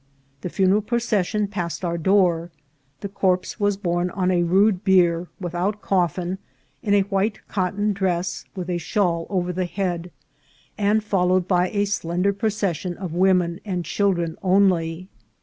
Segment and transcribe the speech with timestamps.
[0.41, 2.49] The funeral procession passed our door.
[3.01, 6.39] The corpse was borne on a rude bier, without coffin,
[6.81, 10.09] in a white cotton dress, with a shawl over the head,
[10.75, 15.07] and followed by a slender procession of women and children only.